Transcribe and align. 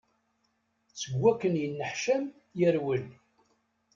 Seg 0.99 1.13
wakken 1.21 1.53
yeneḥcam, 1.61 2.25
yerwel. 2.59 3.05